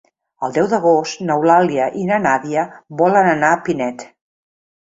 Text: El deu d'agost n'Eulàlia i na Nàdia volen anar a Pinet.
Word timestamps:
El 0.45 0.53
deu 0.53 0.69
d'agost 0.71 1.21
n'Eulàlia 1.27 1.87
i 2.05 2.07
na 2.13 2.19
Nàdia 2.25 2.65
volen 3.03 3.33
anar 3.35 3.53
a 3.55 3.61
Pinet. 3.69 4.09